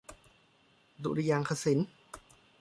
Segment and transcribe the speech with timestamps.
[1.03, 1.89] ดุริยางคศิลป์